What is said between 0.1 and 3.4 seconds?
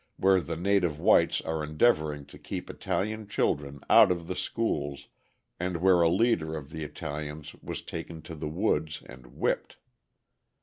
where the native whites are endeavouring to keep Italian